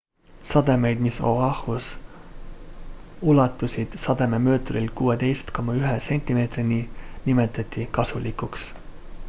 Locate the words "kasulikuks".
7.99-8.69